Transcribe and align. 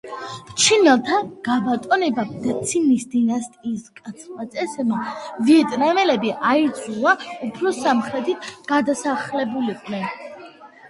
ჩინელთა 0.61 1.17
გაბატონებამ 1.47 2.29
და 2.45 2.53
ცინის 2.69 3.03
დინასტიის 3.11 3.83
მკაცრმა 3.89 4.45
წესებმა, 4.55 5.01
ვიეტნამელები 5.49 6.31
აიძულა 6.53 7.13
უფრო 7.49 7.75
სამხრეთით 7.81 8.49
გადასახლებულიყვნენ. 8.73 10.09